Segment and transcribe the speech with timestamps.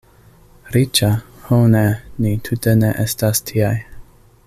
[0.75, 1.09] Riĉa?
[1.49, 1.83] Ho ne,
[2.25, 3.75] ni tute ne estas tiaj.